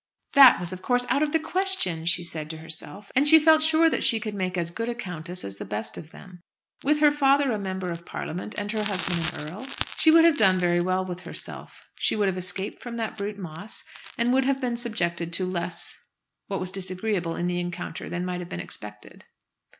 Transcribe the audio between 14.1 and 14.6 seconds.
and would have